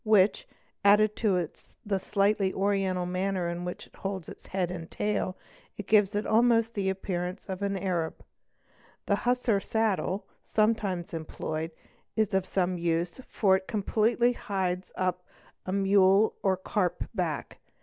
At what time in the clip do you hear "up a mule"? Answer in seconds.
14.95-16.33